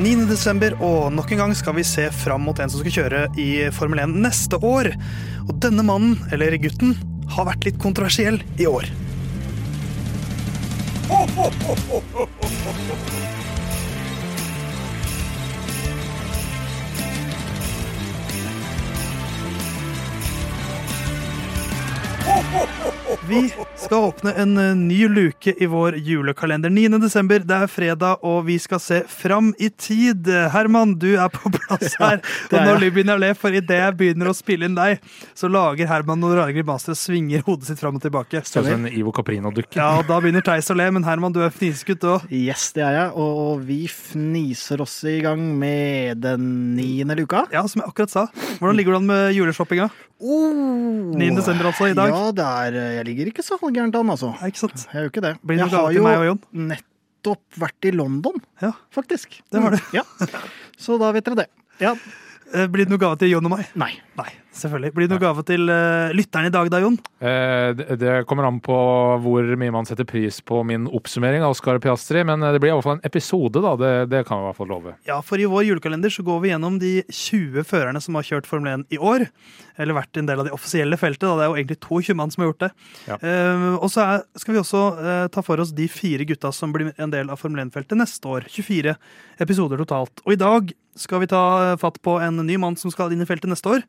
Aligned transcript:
9. 0.00 0.24
desember, 0.30 0.72
og 0.80 1.10
nok 1.12 1.28
en 1.34 1.42
gang 1.42 1.50
skal 1.56 1.74
vi 1.76 1.82
se 1.84 2.06
fram 2.14 2.46
mot 2.48 2.56
en 2.56 2.70
som 2.72 2.80
skal 2.80 2.94
kjøre 2.94 3.18
i 3.36 3.48
Formel 3.76 4.00
1 4.00 4.14
neste 4.24 4.56
år. 4.64 4.88
Og 5.44 5.52
denne 5.60 5.84
mannen, 5.84 6.16
eller 6.32 6.56
gutten, 6.62 6.94
har 7.34 7.50
vært 7.50 7.68
litt 7.68 7.80
kontroversiell 7.82 8.40
i 8.56 8.68
år. 8.70 8.88
Vi 23.30 23.52
skal 23.76 23.98
åpne 24.08 24.32
en 24.42 24.56
eh, 24.58 24.72
ny 24.74 25.04
luke 25.08 25.52
i 25.62 25.66
vår 25.70 25.94
julekalender 26.02 26.70
9. 26.70 26.98
desember. 26.98 27.38
Det 27.46 27.54
er 27.62 27.68
fredag, 27.70 28.24
og 28.26 28.40
vi 28.48 28.56
skal 28.58 28.80
se 28.82 28.98
fram 29.06 29.52
i 29.62 29.68
tid. 29.70 30.26
Herman, 30.50 30.96
du 30.98 31.12
er 31.14 31.30
på 31.30 31.52
plass 31.54 31.94
her. 32.00 32.18
det 32.50 32.58
er 32.58 32.64
og 32.64 32.66
når 32.66 32.82
jeg. 32.88 32.94
begynner 32.96 33.20
å 33.20 33.22
le, 33.22 33.30
for 33.38 33.54
idet 33.54 33.78
jeg 33.78 33.96
begynner 34.00 34.32
å 34.32 34.34
spille 34.34 34.66
inn 34.66 34.74
deg, 34.74 34.98
så 35.38 35.46
lager 35.46 35.86
Herman 35.92 36.18
noen 36.18 36.40
rare 36.40 36.56
grimaser 36.56 36.96
og 36.96 36.98
svinger 36.98 37.46
hodet 37.46 37.70
sitt 37.70 37.78
fram 37.78 38.00
og 38.00 38.02
tilbake. 38.02 38.42
Som 38.50 38.66
en 38.66 38.90
Ivo 38.90 39.14
Caprino-dukke. 39.14 39.78
Ja, 39.78 39.92
og 40.00 40.10
Da 40.10 40.18
begynner 40.18 40.42
Theis 40.50 40.72
å 40.74 40.78
le, 40.80 40.90
men 40.98 41.06
Herman, 41.06 41.30
du 41.36 41.38
er 41.46 41.54
fnisekutt 41.54 42.08
òg. 42.10 42.26
Yes, 42.34 42.72
det 42.74 42.82
er 42.88 42.98
jeg, 42.98 43.14
og 43.14 43.62
vi 43.70 43.84
fniser 43.94 44.82
oss 44.82 44.98
i 45.06 45.20
gang 45.22 45.46
med 45.60 46.18
den 46.26 46.50
niende 46.74 47.14
luka. 47.22 47.46
Ja, 47.54 47.62
som 47.70 47.84
jeg 47.84 47.94
akkurat 47.94 48.10
sa. 48.18 48.26
Hvordan 48.58 48.74
ligger 48.80 48.98
du 48.98 49.04
an 49.04 49.10
med 49.14 49.36
juleshoppinga? 49.38 49.86
Oh. 50.20 51.14
9. 51.16 51.30
desember, 51.38 51.70
altså, 51.70 51.86
i 51.88 51.94
dag. 51.96 52.10
Ja, 52.12 52.26
det 52.36 52.44
er, 52.44 52.74
jeg 52.98 53.04
ligger 53.08 53.19
ikke 53.28 53.42
så 53.44 53.58
gærent 53.60 53.94
an, 53.94 54.08
altså. 54.10 54.30
Nei, 54.40 54.48
ikke 54.48 54.58
sant? 54.64 54.86
Jeg 54.92 54.94
gjør 55.02 55.10
ikke 55.12 55.22
det. 55.26 55.34
Blir 55.44 55.56
det 55.60 55.66
jeg 55.70 55.76
har 55.76 55.92
jo 55.92 56.02
meg 56.02 56.18
og 56.18 56.24
Jon? 56.30 56.40
nettopp 56.70 57.42
vært 57.60 57.84
i 57.84 57.90
London, 57.92 58.40
Ja. 58.62 58.72
faktisk. 58.90 59.42
Det 59.52 59.60
har 59.62 59.70
du. 59.70 59.78
Ja. 59.92 60.02
Så 60.78 60.98
da 60.98 61.12
vet 61.12 61.24
dere 61.24 61.34
det. 61.44 61.48
Ja. 61.80 61.94
Eh, 62.54 62.66
Blir 62.66 62.84
det 62.86 62.90
noe 62.90 62.98
gave 62.98 63.18
til 63.18 63.28
Jon 63.30 63.44
og 63.46 63.50
meg? 63.58 63.66
Nei. 63.76 63.92
Nei, 64.16 64.30
selvfølgelig. 64.54 64.92
Blir 64.96 65.06
det 65.08 65.14
noe 65.14 65.22
gave 65.22 65.44
til 65.48 65.68
uh, 65.70 66.10
lytteren 66.16 66.48
i 66.48 66.52
dag 66.54 66.70
da, 66.72 66.80
Jon? 66.82 66.96
Eh, 67.20 67.72
det- 67.78 67.98
Det 68.00 68.26
kommer 68.26 68.44
an 68.48 68.60
på 68.60 68.74
hvor 69.22 69.42
mye 69.56 69.70
man 69.72 69.84
setter 69.86 70.04
pris 70.04 70.40
på 70.40 70.64
min 70.66 70.86
oppsummering 70.88 71.42
av 71.42 71.50
Oscar 71.54 71.78
Piastri, 71.78 72.24
men 72.24 72.42
eh, 72.42 72.52
det 72.52 72.60
blir 72.60 72.70
i 72.72 72.74
hvert 72.76 72.84
fall 72.86 72.98
en 72.98 73.04
episode, 73.06 73.60
da. 73.62 73.76
Det, 73.76 73.92
det 74.10 74.24
kan 74.26 74.38
vi 74.38 74.44
i 74.44 74.48
hvert 74.50 74.56
fall 74.60 74.68
love. 74.72 74.94
Ja, 75.06 75.20
for 75.22 75.38
i 75.38 75.46
vår 75.48 75.64
julekalender 75.68 76.10
så 76.10 76.24
går 76.26 76.40
vi 76.42 76.52
gjennom 76.52 76.78
de 76.82 76.92
20 77.08 77.64
førerne 77.64 78.00
som 78.02 78.14
har 78.18 78.22
kjørt 78.26 78.46
Formel 78.50 78.80
1 78.84 78.86
i 78.96 78.98
år. 78.98 79.26
Eller 79.80 79.94
vært 79.96 80.18
en 80.20 80.26
del 80.28 80.40
av 80.42 80.44
det 80.44 80.52
offisielle 80.52 80.98
feltet. 81.00 81.24
Da. 81.24 81.36
Det 81.38 81.44
er 81.46 81.48
jo 81.52 81.56
egentlig 81.56 81.80
22 81.80 82.14
mann 82.18 82.30
som 82.34 82.42
har 82.44 82.50
gjort 82.52 82.66
det. 82.66 82.70
Ja. 83.08 83.16
Eh, 83.22 83.76
og 83.80 83.88
så 83.90 84.02
er, 84.04 84.26
skal 84.36 84.54
vi 84.54 84.60
også 84.60 84.82
eh, 85.00 85.28
ta 85.32 85.40
for 85.46 85.62
oss 85.62 85.72
de 85.72 85.86
fire 85.88 86.26
gutta 86.28 86.50
som 86.52 86.72
blir 86.74 86.90
en 87.00 87.10
del 87.14 87.30
av 87.32 87.40
Formel 87.40 87.62
1-feltet 87.64 87.96
neste 87.96 88.28
år. 88.28 88.44
24 88.50 88.96
episoder 89.40 89.80
totalt. 89.80 90.20
Og 90.26 90.34
i 90.34 90.40
dag 90.40 90.72
skal 91.00 91.22
vi 91.22 91.28
ta 91.30 91.40
eh, 91.70 91.76
fatt 91.80 91.96
på 92.04 92.18
en 92.20 92.42
ny 92.44 92.58
mann 92.60 92.76
som 92.76 92.92
skal 92.92 93.12
inn 93.14 93.22
i 93.24 93.28
feltet 93.28 93.48
neste 93.48 93.72
år. 93.78 93.86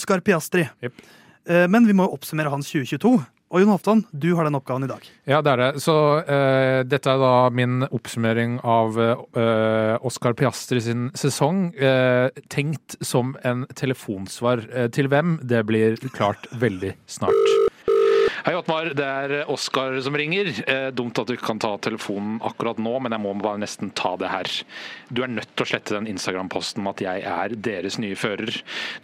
Oscar 0.00 0.24
Piastri. 0.24 0.64
Yep. 0.80 1.04
Eh, 1.48 1.68
men 1.68 1.84
vi 1.86 1.96
må 1.96 2.08
oppsummere 2.08 2.52
hans 2.52 2.72
2022. 2.72 3.18
Og 3.50 3.58
Jon 3.58 3.72
Hoftan, 3.72 4.04
du 4.14 4.28
har 4.38 4.46
den 4.46 4.54
oppgaven 4.54 4.86
i 4.86 4.88
dag. 4.88 5.06
Ja, 5.26 5.40
det 5.42 5.50
er 5.50 5.58
det. 5.58 5.82
Så 5.82 5.94
uh, 6.22 6.82
dette 6.86 7.10
er 7.10 7.18
da 7.18 7.32
min 7.50 7.82
oppsummering 7.88 8.60
av 8.62 8.94
uh, 8.94 9.96
Oscar 10.06 10.36
Piastri 10.38 10.78
sin 10.84 11.08
sesong. 11.18 11.72
Uh, 11.74 12.30
tenkt 12.46 12.94
som 13.02 13.34
en 13.42 13.66
telefonsvar 13.74 14.62
til 14.94 15.10
hvem? 15.10 15.40
Det 15.42 15.64
blir 15.66 15.98
klart 16.14 16.46
veldig 16.62 16.94
snart. 17.10 17.69
Hei, 18.40 18.54
Ottmar. 18.56 18.94
Det 18.96 19.04
er 19.04 19.50
Oskar 19.52 19.98
som 20.00 20.14
ringer. 20.16 20.48
Eh, 20.64 20.86
dumt 20.96 21.18
at 21.20 21.28
du 21.28 21.34
ikke 21.34 21.50
kan 21.50 21.58
ta 21.60 21.74
telefonen 21.76 22.38
akkurat 22.40 22.78
nå, 22.80 22.94
men 23.04 23.12
jeg 23.12 23.20
må 23.20 23.34
bare 23.36 23.60
nesten 23.60 23.90
ta 23.92 24.14
det 24.16 24.30
her. 24.32 24.48
Du 25.12 25.20
er 25.20 25.28
nødt 25.28 25.50
til 25.52 25.66
å 25.66 25.68
slette 25.68 25.92
den 25.92 26.08
Instagram-posten 26.08 26.80
om 26.80 26.88
at 26.88 27.02
jeg 27.04 27.20
er 27.28 27.52
deres 27.52 27.98
nye 28.00 28.16
fører. 28.16 28.48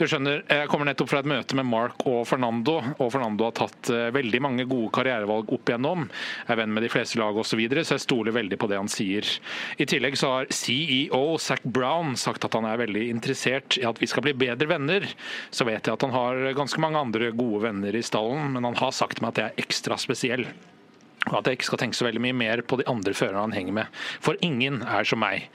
Du 0.01 0.07
skjønner, 0.09 0.41
jeg 0.49 0.71
kommer 0.73 0.89
nettopp 0.89 1.11
fra 1.11 1.21
et 1.21 1.29
møte 1.29 1.59
med 1.59 1.69
Mark 1.69 2.07
og 2.09 2.23
Fernando, 2.31 2.79
og 2.97 3.11
Fernando 3.13 3.45
har 3.51 3.57
tatt 3.59 3.91
eh, 3.93 4.07
veldig 4.17 4.41
mange 4.47 4.67
gode 4.71 4.89
karrierevalg 4.97 5.53
opp 5.53 5.69
igjennom. 5.69 6.09
Jeg 6.09 6.57
Er 6.57 6.61
venn 6.63 6.73
med 6.73 6.87
de 6.87 6.93
fleste 6.97 7.21
lag 7.21 7.37
osv., 7.37 7.53
så, 7.53 7.61
videre, 7.61 7.85
så 7.85 7.99
jeg 7.99 8.07
stoler 8.07 8.37
veldig 8.37 8.57
på 8.61 8.71
det 8.73 8.81
han 8.81 8.89
sier. 8.89 9.29
I 9.77 9.89
tillegg 9.89 10.17
så 10.17 10.33
har 10.33 10.51
CEO 10.53 11.37
Zac 11.41 11.61
Brown 11.65 12.17
sagt 12.17 12.49
at 12.49 12.57
han 12.57 12.65
er 12.69 12.81
veldig 12.87 13.05
interessert 13.13 13.77
i 13.77 13.85
at 13.89 14.01
vi 14.01 14.09
skal 14.09 14.25
bli 14.25 14.37
bedre 14.47 14.73
venner. 14.73 15.05
Så 15.53 15.69
vet 15.69 15.85
jeg 15.85 15.93
at 15.93 16.09
han 16.09 16.17
har 16.17 16.57
ganske 16.57 16.81
mange 16.81 17.05
andre 17.05 17.31
gode 17.37 17.67
venner 17.69 17.97
i 17.97 18.05
stallen, 18.05 18.57
men 18.57 18.65
han 18.65 18.81
har 18.81 18.97
sagt 18.97 19.21
meg 19.21 19.26
at 19.29 19.41
jeg 19.41 19.51
er 19.53 19.67
ekstra 19.67 19.99
spesiell. 20.01 20.47
Og 21.27 21.41
at 21.41 21.49
jeg 21.49 21.59
ikke 21.59 21.67
skal 21.67 21.81
tenke 21.81 21.99
så 21.99 22.07
veldig 22.07 22.23
mye 22.23 22.37
mer 22.39 22.61
på 22.63 22.79
de 22.79 22.87
andre 22.91 23.15
førerne 23.17 23.43
han 23.49 23.55
henger 23.57 23.75
med. 23.81 24.01
For 24.23 24.39
ingen 24.47 24.79
er 24.87 25.07
som 25.09 25.19
meg. 25.23 25.49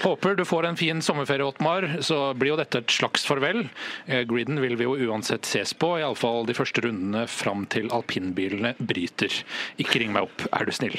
Håper 0.00 0.38
du 0.38 0.46
får 0.48 0.70
en 0.70 0.78
fin 0.80 1.02
sommerferie, 1.04 1.44
Otmar. 1.44 1.84
Så 2.04 2.32
blir 2.40 2.54
jo 2.54 2.60
dette 2.60 2.80
et 2.80 2.94
slags 2.94 3.26
farvel. 3.28 3.66
Eh, 4.06 4.24
Griden 4.28 4.62
vil 4.64 4.78
vi 4.80 4.88
jo 4.88 4.96
uansett 5.10 5.48
ses 5.48 5.74
på, 5.76 5.98
iallfall 6.00 6.48
de 6.48 6.56
første 6.56 6.84
rundene 6.86 7.26
fram 7.28 7.66
til 7.68 7.92
alpinbilene 7.92 8.72
bryter. 8.80 9.42
Ikke 9.82 10.00
ring 10.00 10.16
meg 10.16 10.30
opp, 10.30 10.46
er 10.56 10.64
du 10.64 10.72
snill. 10.72 10.96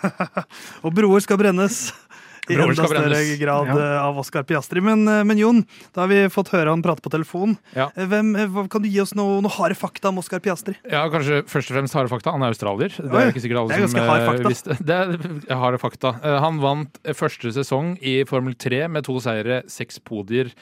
Og 0.86 0.92
broer 0.96 1.20
skal 1.24 1.40
brennes. 1.40 1.90
I 2.50 2.54
enda 2.54 2.86
større 2.86 3.20
grad 3.40 3.66
Ja. 3.66 3.76
eh, 3.76 4.02
av 4.06 4.18
Oscar 4.18 4.42
Piastri. 4.46 4.80
Men, 4.80 5.06
eh, 5.08 5.22
men 5.24 5.38
Jon, 5.38 5.64
da 5.94 6.02
har 6.02 6.08
vi 6.08 6.20
fått 6.28 6.48
høre 6.54 6.68
han 6.70 6.82
prate 6.82 7.02
på 7.02 7.10
telefon. 7.10 7.56
Ja. 7.74 7.90
Eh, 7.96 8.06
Hvem, 8.06 8.68
kan 8.70 8.82
du 8.82 8.88
gi 8.88 9.00
oss 9.00 9.14
noe, 9.14 9.40
noe 9.42 9.50
harde 9.50 9.74
fakta 9.74 10.08
om 10.08 10.18
Oscar 10.18 10.38
Piastri? 10.40 10.76
Ja, 10.90 11.08
kanskje 11.08 11.42
først 11.44 11.70
og 11.70 11.76
fremst 11.76 11.94
harde 11.94 12.08
fakta. 12.12 12.30
Han 12.32 12.42
er 12.42 12.54
australier. 12.54 12.88
Det 12.94 13.10
er 13.12 13.32
ikke 13.32 13.42
sikkert 13.42 13.62
alle 13.64 13.88
som 13.88 13.98
fakta. 13.98 14.48
visste. 14.48 14.78
Det 14.84 15.50
er 15.50 15.56
harde 15.64 15.78
fakta. 15.82 16.14
Han 16.22 16.60
vant 16.60 16.98
første 17.14 17.50
sesong 17.52 17.96
i 18.02 18.22
Formel 18.24 18.54
3 18.54 18.88
med 18.88 19.04
to 19.04 19.18
seire, 19.20 19.62
seks 19.66 19.98
podier, 19.98 20.52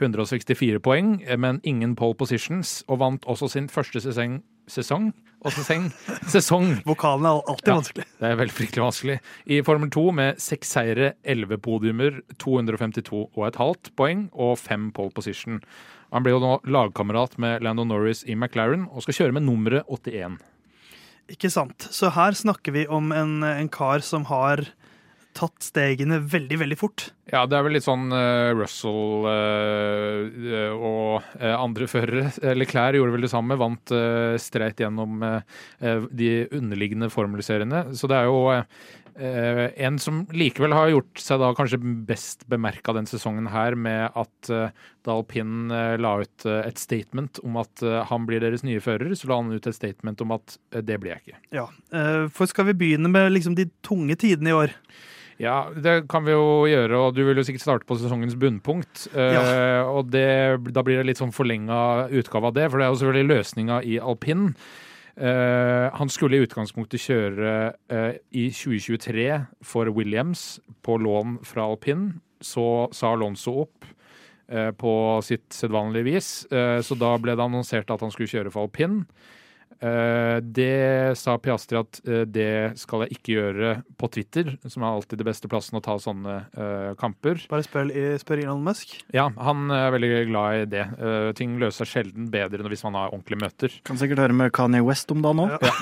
164 0.00 0.80
poeng, 0.80 1.20
men 1.38 1.60
ingen 1.64 1.94
pole 1.96 2.14
positions, 2.18 2.82
og 2.88 2.98
vant 3.02 3.24
også 3.30 3.48
sin 3.50 3.68
første 3.68 4.00
sesong 4.02 4.40
Sesong? 4.70 5.12
Og 5.44 5.52
sesong? 5.52 5.90
Sesong! 6.32 6.70
Vokalen 6.88 7.26
er 7.28 7.42
alltid 7.52 7.68
Ja. 7.68 7.74
vanskelig. 7.76 8.04
Det 8.20 8.28
er 8.30 8.38
veldig 8.40 8.54
fryktelig 8.56 8.84
vanskelig. 8.86 9.16
I 9.52 9.58
Formel 9.66 9.90
2 9.92 10.04
med 10.16 10.38
seks 10.40 10.70
seire, 10.72 11.10
elleve 11.24 11.58
podiumer, 11.60 12.22
252,5 12.40 13.90
poeng 13.98 14.22
og 14.32 14.54
fem 14.58 14.88
pole 14.96 15.12
position. 15.12 15.60
Han 16.14 16.24
blir 16.24 16.36
jo 16.36 16.40
nå 16.40 16.54
lagkamerat 16.64 17.36
med 17.42 17.62
Lando 17.66 17.84
Norris 17.84 18.22
i 18.24 18.34
McLaren 18.38 18.86
og 18.90 19.04
skal 19.04 19.18
kjøre 19.18 19.36
med 19.36 19.44
nummeret 19.48 19.84
81. 19.90 20.38
Ikke 21.34 21.50
sant. 21.52 21.88
Så 21.92 22.10
her 22.14 22.32
snakker 22.36 22.72
vi 22.76 22.86
om 22.92 23.12
en, 23.12 23.42
en 23.44 23.68
kar 23.72 24.00
som 24.04 24.24
har 24.28 24.64
tatt 25.34 25.66
stegene 25.66 26.20
veldig, 26.30 26.58
veldig 26.62 26.78
fort. 26.78 27.08
Ja, 27.30 27.44
det 27.48 27.56
er 27.58 27.64
vel 27.66 27.74
litt 27.76 27.86
sånn 27.86 28.12
eh, 28.14 28.52
Russell 28.54 29.28
eh, 29.30 30.72
og 30.74 31.24
eh, 31.40 31.54
andre 31.54 31.88
førere. 31.90 32.26
eller 32.42 32.68
Klær, 32.70 32.96
gjorde 32.98 33.16
vel 33.16 33.26
det 33.26 33.32
samme, 33.32 33.58
vant 33.60 33.94
streit 34.40 34.80
gjennom 34.80 35.24
de 36.14 36.28
underliggende 36.54 37.10
formelseriene. 37.12 37.88
Så 37.96 38.10
det 38.10 38.20
er 38.20 38.30
jo 38.30 38.44
Uh, 39.14 39.70
en 39.78 39.94
som 40.02 40.24
likevel 40.34 40.72
har 40.74 40.88
gjort 40.90 41.20
seg 41.22 41.38
da 41.38 41.52
kanskje 41.54 41.78
best 42.08 42.42
bemerka 42.50 42.90
den 42.96 43.06
sesongen 43.06 43.46
her, 43.52 43.76
med 43.78 44.10
at 44.10 44.50
uh, 44.50 44.74
da 45.06 45.14
alpin 45.14 45.70
uh, 45.70 45.94
la 46.02 46.16
ut 46.24 46.46
et 46.50 46.82
statement 46.82 47.38
om 47.46 47.60
at 47.62 47.84
han 48.10 48.26
blir 48.26 48.42
deres 48.42 48.64
nye 48.66 48.82
fører, 48.82 49.14
så 49.14 49.30
la 49.30 49.38
han 49.38 49.54
ut 49.54 49.68
et 49.70 49.76
statement 49.76 50.24
om 50.24 50.34
at 50.34 50.56
det 50.82 50.98
blir 50.98 51.14
jeg 51.14 51.22
ikke. 51.22 51.42
Ja. 51.54 51.68
For 52.34 52.50
skal 52.50 52.72
vi 52.72 52.78
begynne 52.80 53.10
med 53.12 53.30
liksom 53.36 53.54
de 53.54 53.68
tunge 53.86 54.16
tidene 54.18 54.50
i 54.50 54.56
år? 54.64 54.74
Ja, 55.42 55.66
det 55.74 56.04
kan 56.10 56.26
vi 56.26 56.34
jo 56.34 56.64
gjøre, 56.70 56.98
og 56.98 57.16
du 57.16 57.24
vil 57.26 57.38
jo 57.40 57.44
sikkert 57.46 57.64
starte 57.64 57.88
på 57.88 57.96
sesongens 57.98 58.36
bunnpunkt. 58.38 59.08
Eh, 59.10 59.82
og 59.82 60.12
det, 60.14 60.62
da 60.70 60.84
blir 60.86 61.00
det 61.00 61.08
litt 61.08 61.20
sånn 61.20 61.34
forlenga 61.34 62.08
utgave 62.14 62.50
av 62.50 62.56
det, 62.58 62.68
for 62.70 62.78
det 62.78 62.86
er 62.86 62.92
jo 62.92 63.00
selvfølgelig 63.02 63.30
løsninga 63.32 63.80
i 63.82 63.98
alpin. 63.98 64.52
Uh, 65.14 65.94
han 65.94 66.10
skulle 66.10 66.40
i 66.40 66.42
utgangspunktet 66.42 66.98
kjøre 66.98 67.50
uh, 67.70 68.16
i 68.34 68.48
2023 68.50 69.28
for 69.62 69.86
Williams 69.94 70.56
på 70.82 70.96
lån 70.98 71.36
fra 71.46 71.68
alpin. 71.70 72.08
Så 72.42 72.88
sa 72.94 73.14
Alonso 73.14 73.60
opp 73.66 73.90
på 74.76 74.90
sitt 75.24 75.54
sedvanlige 75.56 76.04
vis, 76.04 76.26
så 76.84 76.96
da 77.00 77.14
ble 77.16 77.32
det 77.32 77.40
annonsert 77.40 77.88
at 77.88 78.02
han 78.04 78.10
skulle 78.12 78.28
kjøre 78.28 78.50
for 78.52 78.66
alpin. 78.66 78.98
Eh, 79.84 80.38
det 80.40 81.16
sa 81.20 81.34
Piastri 81.42 81.76
at 81.76 81.98
eh, 82.08 82.22
det 82.24 82.78
skal 82.80 83.04
jeg 83.04 83.18
ikke 83.18 83.34
gjøre 83.34 83.72
på 84.00 84.08
Twitter, 84.16 84.54
som 84.70 84.84
er 84.84 84.94
alltid 84.94 85.20
det 85.20 85.26
beste 85.28 85.50
plassen 85.50 85.76
å 85.76 85.82
ta 85.84 85.98
sånne 86.00 86.36
eh, 86.54 86.92
kamper. 87.00 87.42
Bare 87.50 87.66
spør, 87.66 87.90
spør 88.20 88.44
Elon 88.46 88.64
Musk. 88.64 88.96
Ja, 89.16 89.28
han 89.36 89.68
er 89.74 89.92
veldig 89.94 90.12
glad 90.30 90.62
i 90.62 90.64
det. 90.76 90.86
Eh, 90.96 91.28
ting 91.36 91.58
løser 91.60 91.84
seg 91.84 91.92
sjelden 91.98 92.30
bedre 92.32 92.62
enn 92.62 92.72
hvis 92.72 92.86
man 92.86 92.96
har 93.00 93.12
ordentlige 93.12 93.42
møter. 93.44 93.76
Kan 93.84 94.00
sikkert 94.00 94.24
høre 94.24 94.38
med 94.40 94.54
Kanye 94.56 94.84
West 94.86 95.12
om 95.12 95.24
det 95.24 95.36
nå. 95.42 95.50
Ja. 95.52 95.76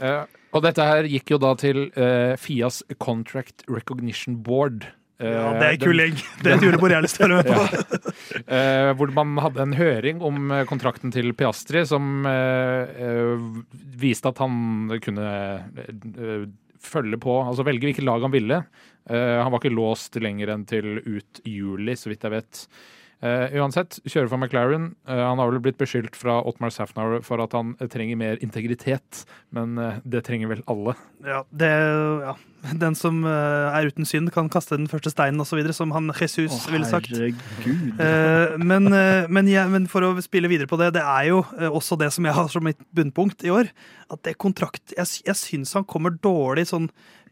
Eh, 0.00 0.38
og 0.56 0.64
dette 0.64 0.84
her 0.84 1.06
gikk 1.06 1.30
jo 1.30 1.36
da 1.38 1.50
til 1.60 1.90
Fias 2.40 2.80
Contract 2.98 3.62
Recognition 3.70 4.40
Board. 4.42 4.86
Eh, 5.20 5.34
Ja, 5.36 5.50
det 5.60 5.66
er 5.68 5.92
gjeng. 6.00 6.14
Det 6.40 6.50
er 6.50 6.56
et 6.56 6.64
julebord 6.64 6.90
jeg 6.94 6.98
har 7.00 7.04
lyst 7.04 7.18
til 7.20 7.34
å 7.34 7.40
være 7.40 7.56
på. 7.58 8.12
Eh, 8.56 8.90
hvor 8.96 9.12
man 9.16 9.34
hadde 9.44 9.62
en 9.66 9.74
høring 9.76 10.22
om 10.24 10.50
eh, 10.56 10.64
kontrakten 10.68 11.12
til 11.14 11.32
Piastri, 11.36 11.82
som 11.88 12.24
eh, 12.26 12.94
eh, 13.04 13.42
viste 14.00 14.32
at 14.32 14.40
han 14.40 14.88
kunne 15.04 15.28
eh, 15.84 16.46
følge 16.80 17.18
på, 17.20 17.34
altså 17.44 17.66
velge 17.68 17.90
hvilket 17.90 18.06
lag 18.08 18.24
han 18.24 18.32
ville. 18.32 18.62
Eh, 19.10 19.36
han 19.42 19.52
var 19.52 19.60
ikke 19.60 19.74
låst 19.76 20.16
lenger 20.22 20.54
enn 20.54 20.64
til 20.70 20.98
ut 21.04 21.42
juli, 21.44 21.96
så 22.00 22.08
vidt 22.12 22.24
jeg 22.24 22.34
vet. 22.38 22.64
Uh, 23.20 23.52
uansett, 23.60 23.98
kjører 24.08 24.30
for 24.32 24.40
McLaren. 24.40 24.84
Uh, 25.04 25.18
han 25.20 25.40
har 25.40 25.50
vel 25.50 25.60
blitt 25.60 25.76
beskyldt 25.80 26.14
fra 26.16 26.38
Otmar 26.48 26.72
Safnauer 26.72 27.20
for 27.24 27.42
at 27.44 27.52
han 27.52 27.74
uh, 27.76 27.84
trenger 27.92 28.16
mer 28.16 28.40
integritet, 28.40 29.26
men 29.52 29.76
det 30.08 30.22
trenger 30.24 30.48
vel 30.48 30.62
alle. 30.70 30.94
Ja, 31.26 31.42
det, 31.52 31.68
ja. 32.24 32.34
Den 32.80 32.96
som 32.96 33.22
er 33.24 33.88
uten 33.88 34.08
synd, 34.08 34.28
kan 34.32 34.48
kaste 34.52 34.76
den 34.76 34.88
første 34.88 35.12
steinen 35.12 35.40
osv., 35.40 35.60
som 35.76 35.92
han 35.96 36.12
Jesus 36.12 36.56
oh, 36.56 36.72
ville 36.72 36.88
sagt. 36.88 37.12
Men, 38.60 38.88
men, 39.32 39.48
ja, 39.48 39.64
men, 39.68 39.88
for 39.88 40.04
å 40.04 40.12
spille 40.24 40.48
videre 40.52 40.68
på 40.68 40.76
det, 40.80 40.90
det 40.98 41.04
er 41.04 41.30
jo 41.30 41.40
også 41.70 41.96
det 42.00 42.10
som 42.12 42.28
jeg 42.28 42.36
har 42.36 42.50
som 42.52 42.64
mitt 42.68 42.80
bunnpunkt 42.96 43.44
i 43.48 43.52
år. 43.52 43.72
At 44.12 44.24
det 44.26 44.36
kontrakt 44.42 44.92
Jeg, 44.96 45.22
jeg 45.24 45.38
syns 45.40 45.72
han 45.76 45.88
kommer 45.88 46.12
dårlig 46.12 46.68
sånn 46.68 46.90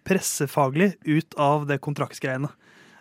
pressefaglig 0.08 0.94
ut 1.05 1.37
av 1.37 1.69
det 1.69 1.81
kontraktsgreiene. 1.84 2.49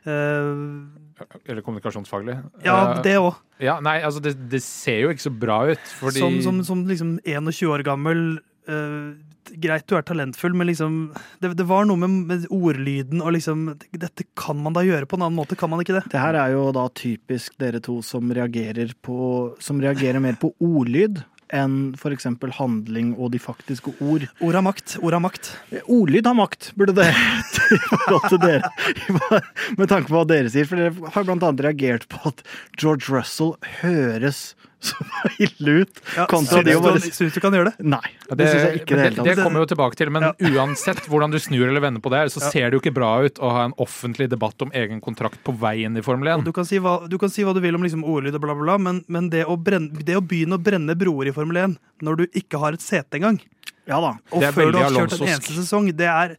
Eller 0.07 1.63
kommunikasjonsfaglig. 1.65 2.38
Ja, 2.65 2.77
eh, 2.98 3.01
det 3.06 3.15
òg. 3.19 3.38
Ja, 3.63 3.80
nei, 3.83 4.00
altså 4.06 4.21
det, 4.24 4.36
det, 4.51 4.62
ser 4.65 5.01
jo 5.06 5.13
ikke 5.13 5.25
så 5.25 5.33
bra 5.33 5.62
ut. 5.71 5.95
Fordi... 6.00 6.21
Som, 6.21 6.38
som, 6.45 6.62
som 6.68 6.83
liksom 6.89 7.18
21 7.25 7.71
år 7.71 7.86
gammel 7.88 8.21
uh, 8.69 9.15
Greit 9.48 9.86
du 9.88 9.95
er 9.95 10.04
talentfull, 10.04 10.51
men 10.59 10.68
liksom 10.68 10.95
det, 11.39 11.54
det 11.56 11.65
var 11.69 11.86
noe 11.88 12.00
med, 12.01 12.15
med, 12.27 12.48
ordlyden 12.51 13.21
og 13.24 13.31
liksom 13.38 13.62
Dette 13.95 14.25
kan 14.38 14.59
man 14.59 14.75
da 14.75 14.83
gjøre 14.83 15.07
på 15.07 15.15
en 15.15 15.24
annen 15.24 15.39
måte, 15.39 15.56
kan 15.59 15.71
man 15.71 15.80
ikke 15.83 15.95
det? 15.95 16.04
Det 16.12 16.19
her 16.19 16.36
er 16.36 16.51
jo 16.51 16.65
da 16.75 16.83
typisk 16.92 17.56
dere 17.62 17.80
to 17.83 18.01
som 18.06 18.27
reagerer 18.36 18.92
på 19.01 19.18
Som 19.63 19.80
reagerer 19.83 20.19
mer 20.24 20.36
på 20.42 20.51
ordlyd 20.59 21.24
enn 21.56 21.94
f.eks. 21.98 22.28
handling 22.58 23.14
og 23.16 23.32
de 23.34 23.40
faktiske 23.42 23.94
ord. 24.04 24.28
Ord 24.44 24.58
har 24.58 24.66
makt. 24.66 24.98
Ord 25.02 25.16
har 25.16 25.24
makt. 25.24 25.52
Ordlyd 25.86 26.28
har 26.28 26.38
makt, 26.38 26.72
burde 26.80 26.96
det. 26.98 27.08
Med 29.80 29.90
tanke 29.90 30.10
på 30.10 30.16
hva 30.16 30.26
dere 30.28 30.52
sier. 30.52 30.68
For 30.68 30.80
dere 30.80 31.12
har 31.16 31.34
annet 31.34 31.64
reagert 31.64 32.08
på 32.12 32.32
at 32.32 32.44
George 32.80 33.14
Russell 33.14 33.56
høres 33.82 34.40
så 34.88 34.96
ille 35.42 35.72
ut. 35.82 36.02
Ja, 36.16 36.26
kontra 36.30 36.62
de 36.64 36.76
bare... 36.82 37.02
Syns 37.02 37.34
du 37.34 37.40
kan 37.42 37.56
gjøre 37.56 37.72
det? 37.72 37.86
Nei. 37.90 38.04
det, 38.30 38.38
det 38.40 38.50
syns 38.52 38.64
jeg 38.64 38.82
ikke 38.82 38.98
det, 39.00 39.08
det, 39.16 39.26
det 39.26 39.36
kommer 39.40 39.64
jo 39.64 39.70
tilbake 39.72 39.98
til, 40.00 40.12
men 40.14 40.28
ja. 40.30 40.34
uansett 40.54 41.02
hvordan 41.10 41.34
du 41.34 41.40
snur 41.42 41.66
eller 41.68 41.84
vender 41.84 42.04
på 42.04 42.12
det, 42.14 42.24
så 42.34 42.44
ja. 42.44 42.52
ser 42.54 42.70
det 42.70 42.78
jo 42.78 42.84
ikke 42.84 42.94
bra 42.98 43.12
ut 43.26 43.42
å 43.42 43.52
ha 43.56 43.66
en 43.70 43.76
offentlig 43.82 44.30
debatt 44.32 44.62
om 44.66 44.74
egen 44.78 45.02
kontrakt 45.04 45.42
på 45.46 45.56
veien 45.58 45.98
i 45.98 46.04
Formel 46.06 46.34
1. 46.36 46.46
Du 46.48 46.54
kan, 46.56 46.68
si 46.68 46.82
hva, 46.84 47.00
du 47.10 47.18
kan 47.22 47.34
si 47.34 47.46
hva 47.48 47.56
du 47.58 47.62
vil 47.64 47.78
om 47.78 47.86
liksom 47.86 48.06
ordlyd 48.08 48.38
og 48.38 48.44
bla, 48.46 48.58
bla, 48.58 48.68
bla, 48.70 48.78
men, 48.90 49.02
men 49.12 49.32
det, 49.34 49.46
å 49.50 49.58
brenne, 49.58 50.06
det, 50.06 50.20
å 50.20 50.26
begynne 50.26 50.60
å 50.60 50.64
brenne 50.70 50.98
broer 51.00 51.32
i 51.32 51.36
Formel 51.36 51.64
1 51.64 51.78
når 52.06 52.22
du 52.22 52.38
ikke 52.38 52.62
har 52.62 52.78
et 52.78 52.84
sete 52.84 53.18
engang, 53.18 53.40
ja 53.90 53.98
da. 54.04 54.14
og 54.36 54.46
før 54.54 54.70
du 54.76 54.78
har 54.82 54.94
kjørt 54.94 55.18
en 55.18 55.32
eneste 55.32 55.56
sesong, 55.56 55.90
det 55.98 56.10
er, 56.12 56.36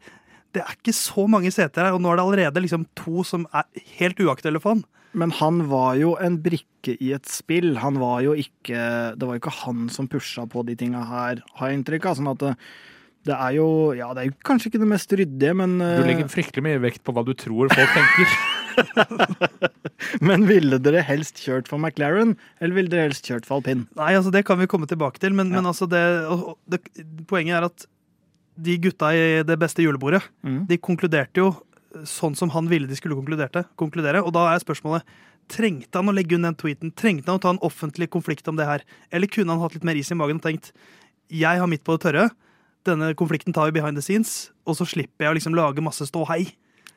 det 0.54 0.62
er 0.62 0.76
ikke 0.76 0.94
så 0.94 1.26
mange 1.30 1.50
seter 1.54 1.88
her, 1.88 1.96
og 1.96 2.04
nå 2.04 2.12
er 2.12 2.20
det 2.20 2.28
allerede 2.28 2.62
liksom 2.62 2.86
to 2.98 3.24
som 3.26 3.48
er 3.50 3.66
helt 3.98 4.20
uaktuelle 4.22 4.62
for 4.62 4.76
han. 4.76 4.84
Men 5.16 5.32
han 5.38 5.62
var 5.70 5.96
jo 5.98 6.12
en 6.20 6.36
brikke 6.42 6.96
i 7.00 7.12
et 7.16 7.28
spill. 7.30 7.76
Han 7.82 7.98
var 8.00 8.20
jo 8.26 8.34
ikke 8.38 8.82
Det 9.18 9.24
var 9.24 9.36
jo 9.36 9.42
ikke 9.42 9.56
han 9.64 9.88
som 9.92 10.08
pusha 10.10 10.44
på 10.50 10.64
de 10.68 10.76
tinga 10.78 11.04
her, 11.08 11.42
har 11.58 11.70
jeg 11.70 11.80
inntrykk 11.80 12.10
av. 12.10 12.18
Sånn 12.18 12.30
at 12.32 12.44
det, 12.44 12.52
det, 13.30 13.36
er 13.36 13.56
jo 13.56 13.68
Ja, 13.96 14.12
det 14.14 14.22
er 14.22 14.30
jo 14.30 14.38
kanskje 14.48 14.72
ikke 14.72 14.82
det 14.84 14.92
mest 14.92 15.12
ryddige, 15.12 15.56
men 15.58 15.78
Du 15.80 16.06
legger 16.06 16.26
eh, 16.26 16.32
fryktelig 16.32 16.66
mye 16.68 16.84
vekt 16.84 17.04
på 17.06 17.16
hva 17.16 17.24
du 17.26 17.34
tror 17.38 17.72
folk 17.72 17.96
tenker. 17.96 18.38
men 20.28 20.46
ville 20.48 20.78
dere 20.82 21.02
helst 21.06 21.40
kjørt 21.42 21.70
for 21.70 21.80
McLaren, 21.80 22.36
eller 22.60 22.76
ville 22.76 22.92
dere 22.92 23.08
helst 23.08 23.26
kjørt 23.26 23.48
for 23.48 23.58
alpin? 23.58 23.86
Nei, 23.98 24.12
altså 24.14 24.32
det 24.34 24.44
kan 24.46 24.60
vi 24.60 24.68
komme 24.70 24.88
tilbake 24.90 25.22
til, 25.22 25.34
men, 25.34 25.50
ja. 25.50 25.58
men 25.58 25.70
altså 25.70 25.88
det, 25.90 26.02
det, 26.70 26.82
Poenget 27.30 27.58
er 27.58 27.68
at 27.70 27.88
de 28.58 28.74
gutta 28.82 29.12
i 29.14 29.42
det 29.46 29.54
beste 29.60 29.84
julebordet, 29.84 30.22
mm. 30.42 30.64
de 30.70 30.78
konkluderte 30.82 31.42
jo 31.42 31.52
sånn 32.08 32.36
som 32.38 32.52
han 32.54 32.68
ville 32.70 32.88
de 32.88 32.96
skulle 32.98 33.16
konkludere. 33.16 34.22
Og 34.22 34.32
da 34.36 34.50
er 34.52 34.64
spørsmålet 34.64 35.18
Trengte 35.48 35.96
han 35.96 36.10
å 36.10 36.12
legge 36.12 36.36
unn 36.36 36.44
den 36.44 36.56
tweeten? 36.60 36.90
Trengte 36.92 37.30
han 37.30 37.38
å 37.38 37.40
ta 37.40 37.54
en 37.54 37.62
offentlig 37.64 38.10
konflikt 38.12 38.50
om 38.52 38.58
det 38.58 38.66
her? 38.68 38.82
Eller 39.08 39.30
kunne 39.32 39.54
han 39.54 39.62
hatt 39.62 39.78
litt 39.78 39.86
mer 39.88 39.96
is 39.96 40.10
i 40.12 40.16
magen 40.18 40.42
og 40.42 40.44
tenkt 40.44 40.74
jeg 41.32 41.60
har 41.60 41.68
midt 41.68 41.84
på 41.84 41.96
det 41.96 42.02
tørre, 42.04 42.26
denne 42.88 43.12
konflikten 43.18 43.52
tar 43.52 43.68
vi 43.68 43.78
behind 43.78 43.98
the 43.98 44.04
scenes, 44.04 44.50
og 44.68 44.78
så 44.78 44.86
slipper 44.88 45.26
jeg 45.26 45.32
å 45.32 45.36
liksom 45.38 45.56
lage 45.56 45.84
masse 45.84 46.06
ståhei. 46.08 46.46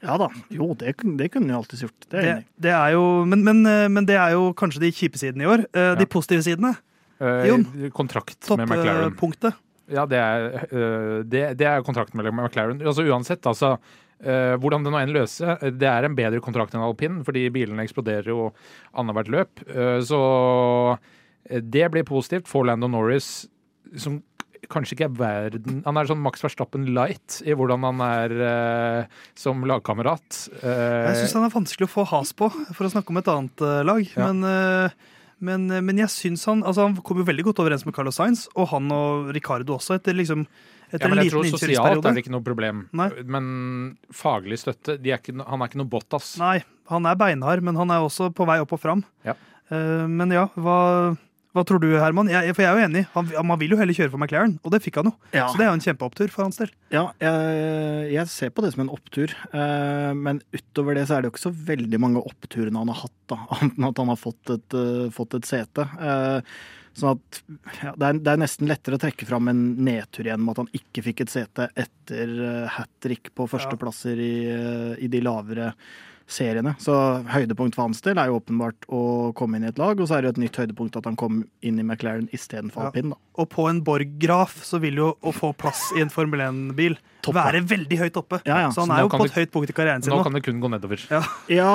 Ja 0.02 0.16
da. 0.18 0.30
Jo, 0.54 0.72
det, 0.80 0.96
det 1.20 1.28
kunne 1.34 1.52
jeg 1.52 1.58
alltids 1.58 1.84
gjort. 1.86 2.08
Det 2.10 2.22
er, 2.22 2.30
det, 2.42 2.64
det 2.66 2.72
er 2.74 2.94
jo, 2.96 3.04
men, 3.28 3.44
men, 3.46 3.60
eh, 3.70 3.90
men, 3.92 4.08
det 4.10 4.16
er 4.18 4.34
jo 4.34 4.50
kanskje 4.58 4.82
de 4.86 4.94
kjipe 4.96 5.20
sidene 5.22 5.46
i 5.46 5.50
år. 5.52 5.66
De 5.68 5.84
ja. 5.84 5.98
De 6.00 6.08
positive 6.10 6.46
sidene. 6.48 6.74
Eh, 7.22 7.50
Jon? 7.52 7.68
Kontrakt 7.94 8.50
med 8.56 8.66
McLaren. 8.66 9.12
Toppunktet. 9.12 9.60
Ja, 9.92 10.08
det 10.08 10.18
er, 10.24 10.48
det, 11.28 11.44
det 11.60 11.68
er 11.68 11.84
kontrakt 11.86 12.16
med 12.16 12.32
McLaren. 12.32 12.80
Altså 12.82 13.06
Uansett, 13.06 13.46
altså. 13.46 13.76
Uh, 14.22 14.54
hvordan 14.62 14.84
det 14.86 14.92
nå 14.94 15.00
enn 15.02 15.14
løser 15.16 15.56
Det 15.82 15.88
er 15.90 16.06
en 16.06 16.14
bedre 16.18 16.42
kontrakt 16.46 16.76
enn 16.78 16.84
alpin, 16.86 17.24
fordi 17.26 17.48
bilene 17.54 17.82
eksploderer 17.82 18.30
jo 18.30 18.52
annethvert 18.94 19.32
løp. 19.34 19.64
Uh, 19.66 19.98
så 20.06 20.20
eh, 21.50 21.62
det 21.62 21.88
blir 21.94 22.06
positivt. 22.06 22.50
For 22.52 22.68
Lando 22.68 22.90
Norris, 22.92 23.48
som 23.98 24.20
kanskje 24.72 24.94
ikke 24.94 25.08
er 25.10 25.16
verden 25.18 25.80
Han 25.88 25.98
er 25.98 26.08
sånn 26.08 26.22
Max 26.22 26.44
Verstappen 26.46 26.86
light 26.94 27.40
i 27.42 27.56
hvordan 27.58 27.82
han 27.88 28.04
er 28.06 28.36
eh, 28.46 29.24
som 29.36 29.66
lagkamerat. 29.68 30.44
jeg 30.62 31.18
syns 31.18 31.34
han 31.40 31.48
er 31.48 31.56
vanskelig 31.56 31.90
å 31.90 31.96
få 31.96 32.06
has 32.14 32.36
på, 32.38 32.52
for 32.70 32.86
å 32.86 32.94
snakke 32.94 33.12
om 33.12 33.20
et 33.24 33.32
annet 33.34 33.66
lag. 33.90 34.14
Ja. 34.14 34.30
Men 34.30 34.94
men, 35.42 35.66
men, 35.66 35.98
jeg 35.98 36.14
synes 36.14 36.44
han 36.46 36.60
altså 36.62 36.84
han 36.86 37.00
kom 37.02 37.18
jo 37.18 37.26
veldig 37.26 37.48
godt 37.48 37.64
overens 37.64 37.82
med 37.88 37.96
Carlos 37.98 38.20
Sainz, 38.20 38.44
og 38.54 38.68
han 38.76 38.92
og 38.94 39.32
Ricardo 39.34 39.74
også, 39.80 39.96
etter 39.98 40.14
liksom 40.14 40.46
etter 40.92 41.08
ja, 41.08 41.12
men 41.14 41.24
jeg 41.24 41.32
tror 41.32 41.48
Sosialt 41.48 42.06
er 42.06 42.16
det 42.18 42.24
ikke 42.26 42.34
noe 42.34 42.46
problem, 42.46 42.86
Nei. 42.98 43.08
men 43.24 43.48
faglig 44.16 44.60
støtte 44.62 44.98
er 45.00 45.18
ikke, 45.18 45.38
Han 45.40 45.64
er 45.64 45.72
ikke 45.72 45.80
noe 45.82 45.92
Bottas. 45.92 46.36
Nei, 46.42 46.60
han 46.92 47.08
er 47.08 47.18
beinhard, 47.20 47.64
men 47.64 47.80
han 47.80 47.94
er 47.94 48.04
også 48.04 48.32
på 48.36 48.48
vei 48.50 48.60
opp 48.64 48.76
og 48.76 48.82
fram. 48.84 49.04
Ja. 49.28 49.38
Uh, 49.72 50.04
men 50.12 50.34
ja, 50.36 50.50
hva, 50.60 50.78
hva, 51.56 51.64
tror 51.68 51.80
du, 51.84 51.88
Herman? 51.96 52.28
Jeg, 52.32 52.52
for 52.58 52.66
jeg 52.66 52.72
er 52.74 52.82
jo 52.82 52.90
enig. 52.90 53.06
Han, 53.14 53.30
man 53.48 53.62
vil 53.62 53.76
jo 53.76 53.80
heller 53.80 53.96
kjøre 53.96 54.12
for 54.12 54.20
McLaren, 54.20 54.58
og 54.60 54.76
det 54.76 54.82
fikk 54.84 55.00
han 55.00 55.12
jo. 55.12 55.14
Ja. 55.32 55.48
Så 55.48 55.60
det 55.60 55.66
er 55.66 55.72
jo 55.72 55.78
en 55.78 55.86
kjempeopptur 55.86 56.34
for 56.34 56.48
hans 56.48 56.60
del. 56.60 56.74
Ja, 56.92 57.06
jeg, 57.24 58.12
jeg, 58.18 58.28
ser 58.34 58.52
på 58.52 58.66
det 58.66 58.74
som 58.76 58.84
en 58.84 58.92
opptur. 58.92 59.32
Uh, 59.56 60.12
men 60.18 60.44
utover 60.52 61.00
det 61.00 61.08
så 61.08 61.18
er 61.18 61.24
det 61.24 61.32
jo 61.32 61.36
ikke 61.38 61.48
så 61.48 61.56
veldig 61.72 62.04
mange 62.04 62.26
oppturene 62.34 62.84
han 62.84 62.92
har 62.92 63.04
hatt, 63.06 63.18
da, 63.32 63.40
annet 63.58 63.80
enn 63.80 63.90
at 63.94 64.04
han 64.04 64.14
har 64.14 64.20
fått 64.20 64.56
et, 64.58 64.78
uh, 64.78 65.08
fått 65.16 65.40
et 65.40 65.48
sete. 65.48 65.88
Uh, 66.02 66.62
Sånn 66.98 67.16
at 67.16 67.42
ja, 67.82 67.94
det, 67.96 68.06
er, 68.06 68.18
det, 68.20 68.32
er, 68.34 68.40
nesten 68.42 68.68
lettere 68.68 68.98
å 68.98 69.02
trekke 69.02 69.28
fram 69.28 69.48
en 69.48 69.62
nedtur 69.86 70.28
igjen 70.28 70.42
med 70.44 70.54
at 70.54 70.64
han 70.64 70.80
ikke 70.82 71.06
fikk 71.06 71.24
et 71.24 71.34
sete 71.34 71.70
etter 71.80 72.34
uh, 72.42 72.78
hat 72.80 72.92
trick 73.04 73.32
på 73.38 73.48
førsteplasser 73.48 74.20
ja. 74.20 74.26
i, 74.28 74.34
uh, 74.52 74.96
i 75.00 75.08
de 75.12 75.22
lavere 75.24 75.72
seriene. 76.34 76.76
Så 76.82 76.96
høydepunkt 77.32 77.78
for 77.78 77.88
hans 77.88 78.02
del 78.06 78.20
er 78.22 78.32
jo 78.32 78.40
åpenbart 78.40 78.88
å 78.92 79.04
komme 79.38 79.60
inn 79.60 79.68
i 79.68 79.72
et 79.72 79.82
lag, 79.82 80.00
og 80.00 80.10
så 80.10 80.18
er 80.18 80.24
det 80.24 80.32
jo 80.32 80.36
et 80.38 80.44
nytt 80.46 80.62
høydepunkt 80.64 80.98
at 81.00 81.10
han 81.10 81.20
kom 81.20 81.44
inn 81.62 81.80
i 81.80 81.86
McLaren 81.86 82.30
istedenfor 82.34 82.88
ja. 82.88 82.92
alpin. 82.92 83.14
da. 83.14 83.20
Og 83.42 83.48
på 83.52 83.68
en 83.70 83.80
Borg-graf 83.86 84.60
så 84.68 84.82
vil 84.84 85.00
jo 85.02 85.14
å 85.22 85.34
få 85.36 85.54
plass 85.58 85.90
i 85.98 86.04
en 86.04 86.12
Formel 86.14 86.44
1-bil 86.44 86.98
være 87.30 87.62
veldig 87.70 87.98
høyt 88.00 88.18
oppe. 88.18 88.40
Ja, 88.48 88.58
ja. 88.64 88.70
Så 88.74 88.82
han 88.84 88.90
så 88.90 88.98
er 88.98 89.06
jo 89.06 89.12
på 89.14 89.28
et 89.28 89.36
høyt 89.38 89.52
punkt 89.54 89.72
i 89.72 89.76
karrieren 89.78 90.04
sin 90.04 90.12
nå. 90.14 90.20
Nå 90.20 90.26
kan 90.26 90.36
det 90.36 90.42
kun 90.46 90.60
gå 90.64 90.72
nedover. 90.74 91.04
Ja. 91.12 91.22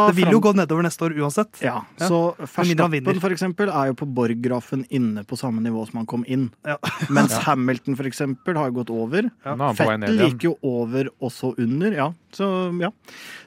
det 0.09 0.17
vil 0.19 0.35
jo 0.35 0.41
gå 0.43 0.53
nedover 0.57 0.87
neste 0.87 1.07
år 1.07 1.17
uansett. 1.21 1.63
Ja, 1.65 1.79
Så 2.01 2.21
Verstappen 2.41 3.23
for 3.23 3.35
eksempel 3.35 3.71
er 3.71 3.93
jo 3.93 3.99
på 4.03 4.09
Borg-grafen 4.19 4.85
inne 4.91 5.25
på 5.27 5.39
samme 5.39 5.63
nivå 5.65 5.87
som 5.89 6.03
han 6.03 6.11
kom 6.11 6.27
inn. 6.27 6.49
Mens 7.17 7.37
Hamilton 7.47 7.99
for 7.99 8.11
eksempel 8.11 8.59
har 8.59 8.75
gått 8.75 8.93
over. 8.93 9.31
Fettel 9.79 10.23
gikk 10.27 10.49
jo 10.51 10.57
over 10.67 11.11
og 11.17 11.33
så 11.35 11.55
under. 11.63 11.95
Ja, 11.95 12.11
så 12.35 12.51
ja. 12.83 12.93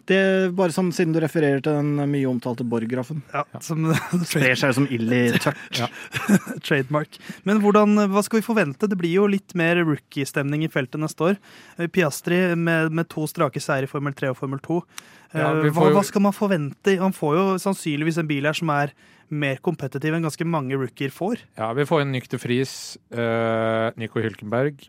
Det 0.09 0.17
er 0.17 0.53
bare 0.57 0.73
sånn 0.73 0.89
siden 0.99 1.15
du 1.15 1.21
refererer 1.23 1.63
til 1.65 1.77
den 1.79 2.11
mye 2.11 2.29
omtalte 2.29 2.67
Borg-grafen. 2.67 3.23
Ja, 3.33 3.45
som 3.65 3.89
Sprer 4.27 4.59
seg 4.59 4.75
som 4.77 4.87
ild 4.91 5.13
i 5.15 5.23
tørt. 5.43 5.61
ja. 5.79 5.89
Trademark. 6.67 7.19
Men 7.47 7.63
hvordan, 7.63 8.05
hva 8.11 8.23
skal 8.25 8.41
vi 8.41 8.47
forvente? 8.49 8.89
Det 8.91 8.99
blir 8.99 9.15
jo 9.17 9.29
litt 9.31 9.55
mer 9.59 9.81
rookie-stemning 9.81 10.67
i 10.67 10.71
feltet 10.71 11.01
neste 11.01 11.31
år. 11.31 11.39
Piastri 11.95 12.41
med, 12.59 12.93
med 12.95 13.09
to 13.11 13.25
strake 13.29 13.63
seire 13.63 13.87
i 13.87 13.91
Formel 13.91 14.15
3 14.17 14.33
og 14.33 14.39
Formel 14.39 14.61
2. 14.65 14.83
Ja, 15.35 15.51
eh, 15.53 15.69
hva, 15.73 15.91
hva, 15.93 16.03
skal 16.05 16.23
man 16.25 16.35
forvente? 16.35 16.95
Han 17.01 17.13
får 17.15 17.37
jo 17.37 17.45
sannsynligvis 17.61 18.19
en 18.21 18.29
bil 18.29 18.49
her 18.49 18.57
som 18.57 18.71
er 18.73 18.93
mer 19.29 19.59
kompetitiv 19.61 20.15
enn 20.15 20.25
ganske 20.25 20.45
mange 20.47 20.77
rookier 20.79 21.13
får. 21.13 21.43
Ja, 21.59 21.69
vi 21.77 21.85
får 21.85 22.01
en 22.01 22.15
Nykter 22.15 22.41
Friis, 22.41 22.73
uh, 23.13 23.93
Nico 23.99 24.23
Hylkenberg, 24.23 24.87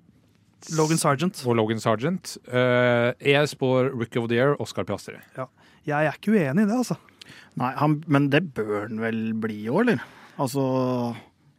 Logan 0.77 1.01
Sergeant. 1.01 1.41
Og 1.47 1.57
Logan 1.59 1.81
Sargent. 1.83 2.37
Uh, 2.51 3.11
jeg 3.25 3.51
spår 3.55 3.93
Rookie 3.95 4.23
of 4.23 4.29
the 4.31 4.39
Year, 4.39 4.57
Oscar 4.63 4.87
Piastri. 4.89 5.19
Ja. 5.39 5.49
Jeg 5.89 6.11
er 6.11 6.19
ikke 6.19 6.35
uenig 6.37 6.67
i 6.67 6.69
det, 6.69 6.77
altså. 6.77 6.99
Nei, 7.61 7.73
han, 7.79 8.01
Men 8.11 8.29
det 8.33 8.45
bør 8.55 8.89
han 8.89 9.01
vel 9.03 9.21
bli 9.41 9.65
i 9.65 9.73
år, 9.73 9.87
eller? 9.87 10.07
Altså 10.41 10.65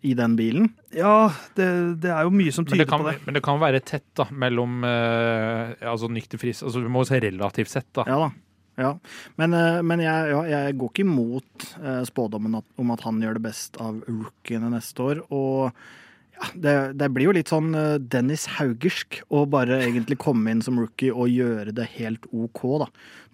i 0.02 0.14
den 0.18 0.36
bilen? 0.38 0.70
Ja, 0.96 1.32
det, 1.58 1.68
det, 2.02 2.10
er 2.10 2.26
jo 2.26 2.34
mye 2.34 2.54
som 2.54 2.66
tyder 2.66 2.88
kan, 2.90 3.04
på 3.04 3.12
det. 3.12 3.20
Men 3.28 3.38
det 3.38 3.44
kan 3.46 3.60
være 3.62 3.82
tett 3.86 4.08
da, 4.18 4.26
mellom 4.34 4.82
uh, 4.86 5.74
altså 5.92 6.10
nykter 6.10 6.42
frisk 6.42 6.66
altså 6.66 6.82
Vi 6.82 6.90
må 6.92 7.04
se 7.06 7.20
relativt 7.22 7.74
sett, 7.74 7.90
da. 7.98 8.08
Ja 8.10 8.18
da. 8.24 8.32
Ja. 8.82 8.92
Men, 9.38 9.54
uh, 9.54 9.82
men 9.86 10.02
jeg, 10.02 10.32
ja, 10.32 10.42
jeg, 10.50 10.78
går 10.82 10.94
ikke 10.94 11.06
imot 11.06 11.68
uh, 11.84 12.02
spådommen 12.08 12.58
at, 12.58 12.68
om 12.82 12.94
at 12.96 13.04
han 13.06 13.22
gjør 13.22 13.38
det 13.38 13.46
best 13.46 13.78
av 13.84 14.00
rookiene 14.08 14.72
neste 14.74 15.06
år. 15.06 15.22
Og 15.30 15.84
det, 16.56 16.76
det 16.98 17.08
blir 17.14 17.28
jo 17.30 17.34
litt 17.38 17.52
sånn 17.52 17.74
eh, 17.78 17.98
Dennis 18.02 18.48
Haugersk 18.58 19.22
å 19.30 19.44
bare 19.50 19.82
egentlig 19.86 20.18
komme 20.22 20.52
inn 20.54 20.62
som 20.66 20.80
rookie 20.82 21.12
og 21.14 21.30
gjøre 21.32 21.74
det 21.78 21.86
helt 21.98 22.26
OK, 22.34 22.62
da. 22.82 22.88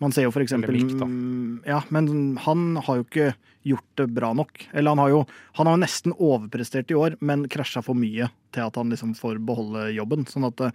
Man 0.04 0.14
ser 0.14 0.28
jo 0.28 0.32
for 0.36 0.44
eksempel 0.46 0.76
Eller 0.76 0.86
Mick, 0.90 0.98
da. 1.00 1.08
mm, 1.10 1.54
Ja, 1.70 1.80
men 1.94 2.10
han 2.46 2.66
har 2.86 3.00
jo 3.00 3.06
ikke 3.08 3.30
gjort 3.68 3.88
det 4.00 4.06
bra 4.16 4.30
nok. 4.38 4.62
Eller 4.72 4.94
han 4.94 5.02
har 5.02 5.10
jo 5.12 5.22
han 5.60 5.68
har 5.68 5.80
nesten 5.82 6.14
overprestert 6.16 6.92
i 6.94 6.96
år, 7.00 7.18
men 7.20 7.48
krasja 7.52 7.82
for 7.84 7.98
mye 8.00 8.30
til 8.56 8.64
at 8.64 8.78
han 8.80 8.94
liksom 8.94 9.16
får 9.18 9.42
beholde 9.44 9.90
jobben. 9.96 10.24
Sånn 10.30 10.46
at 10.48 10.62
eh, 10.68 10.72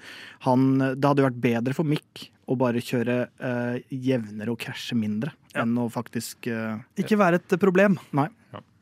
han 0.49 0.67
Det 0.81 1.05
hadde 1.07 1.23
jo 1.25 1.29
vært 1.31 1.41
bedre 1.45 1.77
for 1.79 1.89
Mick 1.89 2.29
å 2.51 2.57
bare 2.59 2.83
kjøre 2.85 3.17
eh, 3.41 3.77
jevnere 3.95 4.53
og 4.53 4.59
krasje 4.61 4.97
mindre, 4.99 5.33
Ja. 5.55 5.63
enn 5.63 5.77
å 5.81 5.87
faktisk 5.93 6.49
eh, 6.51 6.81
Ikke 7.01 7.17
være 7.21 7.39
et 7.41 7.55
problem. 7.63 7.97
Nei. 8.13 8.29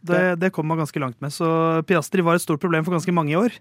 Det, 0.00 0.22
det 0.40 0.52
kom 0.54 0.68
man 0.70 0.80
ganske 0.80 1.02
langt 1.02 1.20
med. 1.20 1.32
Så 1.34 1.46
Piastri 1.88 2.24
var 2.24 2.38
et 2.38 2.44
stort 2.44 2.62
problem 2.62 2.86
for 2.86 2.96
ganske 2.96 3.14
mange 3.14 3.34
i 3.34 3.38
år. 3.40 3.56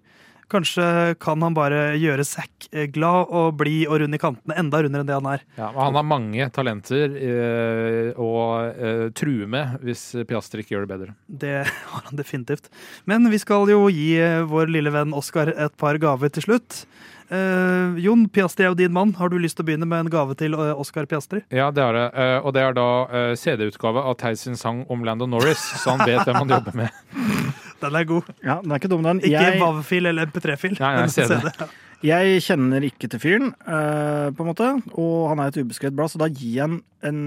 Kanskje 0.49 1.13
kan 1.21 1.43
han 1.45 1.53
bare 1.53 1.93
gjøre 2.01 2.25
Zack 2.25 2.69
eh, 2.73 2.87
glad 2.89 3.29
og 3.29 3.59
bli 3.59 3.83
og 3.85 3.99
rund 4.01 4.17
i 4.17 4.19
kantene, 4.21 4.55
enda 4.57 4.81
rundere 4.81 5.05
enn 5.05 5.09
det 5.11 5.17
han 5.19 5.29
er. 5.29 5.43
Ja, 5.59 5.67
han 5.75 5.97
har 5.99 6.07
mange 6.09 6.47
talenter 6.55 7.13
eh, 7.13 8.09
å 8.17 8.31
eh, 8.71 9.03
true 9.13 9.45
med 9.49 9.77
hvis 9.85 10.07
Piastri 10.29 10.65
ikke 10.65 10.73
gjør 10.73 10.87
det 10.87 10.93
bedre. 10.95 11.15
Det 11.29 11.53
har 11.93 12.07
han 12.09 12.17
definitivt. 12.17 12.71
Men 13.09 13.29
vi 13.29 13.41
skal 13.41 13.69
jo 13.69 13.85
gi 13.93 14.15
eh, 14.17 14.41
vår 14.49 14.73
lille 14.73 14.93
venn 14.95 15.13
Oskar 15.17 15.53
et 15.53 15.77
par 15.77 16.01
gaver 16.01 16.33
til 16.33 16.49
slutt. 16.49 16.81
Eh, 17.29 17.99
Jon, 18.01 18.23
Piastri 18.33 18.65
er 18.65 18.71
jo 18.71 18.77
din 18.79 18.93
mann. 18.93 19.13
Har 19.19 19.29
du 19.29 19.37
lyst 19.41 19.59
til 19.59 19.65
å 19.65 19.69
begynne 19.69 19.87
med 19.89 20.05
en 20.05 20.11
gave 20.13 20.35
til 20.39 20.55
Oscar 20.57 20.79
Oskar 20.81 21.09
Piastri? 21.09 21.43
Ja, 21.53 21.69
det 21.71 21.83
har 21.85 21.97
jeg. 21.97 22.09
Uh, 22.15 22.47
og 22.47 22.55
det 22.55 22.63
er 22.65 22.77
da 22.77 22.87
uh, 23.05 23.33
CD-utgave 23.37 24.01
av 24.01 24.17
Theis 24.21 24.45
sin 24.47 24.57
sang 24.57 24.81
om 24.89 25.05
Lando 25.05 25.27
Norris, 25.29 25.61
så 25.83 25.93
han 25.93 26.05
vet 26.09 26.23
hvem 26.25 26.41
han 26.41 26.55
jobber 26.57 26.79
med. 26.81 27.03
Den 27.83 27.95
er 27.95 28.03
god. 28.03 28.27
Ja, 28.43 28.57
den 28.59 28.73
er 28.73 28.81
ikke 28.81 28.89
dum, 28.91 29.05
den. 29.05 29.21
Ikke 29.23 29.39
Jeg- 29.39 29.61
WAV-fil 29.61 30.09
eller 30.09 30.27
MP3-fil. 30.27 30.73
Nei, 30.81 30.89
nei, 30.97 31.05
CD. 31.15 31.37
CD. 31.39 31.69
Jeg 32.09 32.41
kjenner 32.45 32.83
ikke 32.87 33.09
til 33.11 33.19
fyren, 33.19 33.49
eh, 33.67 34.29
på 34.31 34.43
en 34.43 34.47
måte, 34.47 34.67
og 34.95 35.15
han 35.31 35.41
er 35.43 35.51
et 35.51 35.57
ubeskrevet 35.59 35.97
blad, 35.97 36.11
så 36.13 36.21
da 36.21 36.29
gir 36.31 36.53
jeg 36.55 36.63
en, 36.69 36.77
en, 37.03 37.17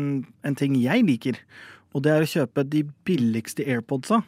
en 0.48 0.56
ting 0.56 0.78
jeg 0.80 1.04
liker. 1.04 1.36
Og 1.92 2.04
det 2.06 2.14
er 2.14 2.24
å 2.24 2.30
kjøpe 2.30 2.64
de 2.72 2.80
billigste 3.04 3.66
AirPodsa, 3.68 4.22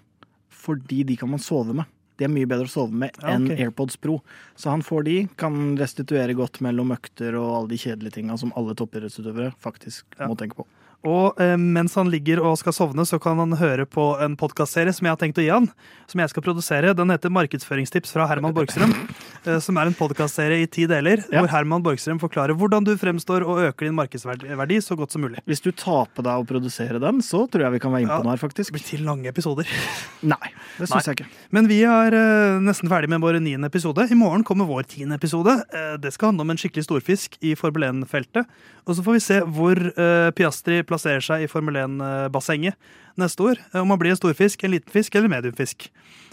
fordi 0.53 1.01
de 1.09 1.17
kan 1.17 1.33
man 1.33 1.41
sove 1.41 1.73
med. 1.79 1.89
De 2.19 2.25
er 2.27 2.31
mye 2.31 2.47
bedre 2.47 2.69
å 2.69 2.71
sove 2.71 2.95
med 2.95 3.17
enn 3.27 3.49
okay. 3.49 3.65
AirPods 3.65 3.97
Pro. 3.99 4.21
Så 4.55 4.71
han 4.71 4.85
får 4.87 5.07
de, 5.09 5.17
kan 5.41 5.75
restituere 5.81 6.37
godt 6.39 6.61
mellom 6.65 6.95
økter 6.95 7.35
og 7.41 7.51
alle 7.57 7.73
de 7.75 7.81
kjedelige 7.83 8.21
tinga 8.21 8.37
som 8.39 8.53
alle 8.59 8.77
toppidrettsutøvere 8.79 9.55
faktisk 9.63 10.05
Ja. 10.21 10.29
må 10.31 10.37
tenke 10.39 10.61
på. 10.61 10.67
Og 11.05 11.41
eh, 11.41 11.55
mens 11.61 11.95
han 11.99 12.09
ligger 12.09 12.41
og 12.41 12.57
skal 12.61 12.73
sovne, 12.73 13.05
så 13.05 13.19
kan 13.21 13.37
han 13.43 13.53
høre 13.61 13.85
på 13.85 14.07
en 14.25 14.37
podkastserie 14.41 14.93
som 14.97 15.05
jeg 15.05 15.13
har 15.13 15.21
tenkt 15.21 15.41
å 15.41 15.45
gi 15.45 15.51
han. 15.53 15.67
Som 16.09 16.23
jeg 16.23 16.33
skal 16.33 16.45
produsere. 16.47 16.95
Den 16.97 17.13
heter 17.13 17.33
Markedsføringstips 17.35 18.15
fra 18.17 18.25
Herman 18.31 18.55
Borgstrøm. 18.57 18.95
eh, 19.47 19.59
som 19.61 19.77
er 19.81 19.91
en 19.91 19.97
podkastserie 19.99 20.63
i 20.65 20.67
ti 20.71 20.87
deler, 20.89 21.21
Ja. 21.29 21.43
hvor 21.45 21.53
Herman 21.53 21.85
Borgstrøm 21.85 22.21
forklarer 22.23 22.57
hvordan 22.57 22.87
du 22.89 22.95
fremstår 23.01 23.45
og 23.45 23.61
øker 23.69 23.89
din 23.91 23.97
markedsverdi 23.99 24.81
så 24.85 24.97
godt 24.97 25.13
som 25.13 25.25
mulig. 25.27 25.43
Hvis 25.49 25.61
du 25.65 25.71
tar 25.73 26.09
på 26.17 26.25
deg 26.25 26.41
å 26.41 26.47
produsere 26.49 27.01
den, 27.03 27.21
så 27.25 27.45
tror 27.53 27.67
jeg 27.67 27.77
vi 27.77 27.83
kan 27.85 27.93
være 27.93 28.07
innpå 28.07 28.19
Ja. 28.19 28.23
den 28.25 28.33
her, 28.33 28.55
Det 28.55 28.73
blir 28.73 28.85
til 28.89 29.05
lange 29.05 29.29
episoder. 29.29 29.69
Nei, 30.23 30.53
det 30.79 30.89
syns 30.89 31.05
jeg 31.11 31.19
ikke. 31.19 31.29
Men 31.53 31.69
vi 31.69 31.83
er 31.85 32.15
eh, 32.17 32.61
nesten 32.65 32.89
ferdig 32.89 33.11
med 33.13 33.21
vår 33.21 33.41
niende 33.45 33.69
episode. 33.69 34.09
I 34.09 34.17
morgen 34.17 34.45
kommer 34.45 34.65
vår 34.65 34.89
tiende 34.89 35.21
episode. 35.21 35.53
Eh, 35.69 35.97
det 36.01 36.15
skal 36.15 36.33
handle 36.33 36.47
om 36.49 36.55
en 36.55 36.61
skikkelig 36.61 36.87
storfisk 36.89 37.37
i 37.45 37.53
Formel 37.59 37.85
1-feltet. 37.91 38.49
Og 38.85 38.97
så 38.97 39.05
får 39.05 39.17
vi 39.17 39.23
se 39.25 39.39
hvor 39.57 39.79
eh, 39.81 40.31
Piastri 40.37 40.83
plasserer 40.95 41.25
seg 41.25 41.45
i 41.45 41.51
Formel 41.51 41.79
1-bassenget 41.83 42.79
neste 43.21 43.43
år. 43.43 43.61
Eh, 43.73 43.83
om 43.83 43.91
han 43.91 44.01
blir 44.01 44.15
en 44.15 44.21
storfisk, 44.21 44.65
en 44.65 44.75
liten 44.77 44.95
fisk 44.95 45.15
eller 45.19 45.33
mediumfisk. 45.33 45.89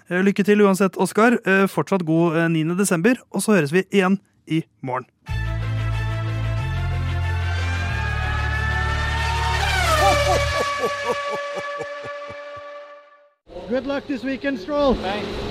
Eh, 0.09 0.21
lykke 0.21 0.45
til 0.45 0.61
uansett, 0.65 0.97
Oskar. 1.01 1.39
Eh, 1.45 1.67
fortsatt 1.71 2.05
god 2.05 2.37
eh, 2.37 2.49
9. 2.49 2.77
desember, 2.77 3.21
og 3.31 3.41
så 3.41 3.57
høres 3.57 3.73
vi 3.73 3.85
igjen 3.91 4.19
i 4.47 4.63
morgen. 4.81 5.07
Good 13.69 13.87
luck 13.87 14.03
this 14.05 14.23
weekend, 14.23 14.59
Stroll. 14.59 14.95
Thanks. 14.95 15.50